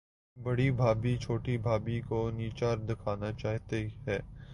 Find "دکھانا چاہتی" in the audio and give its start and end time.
2.89-3.85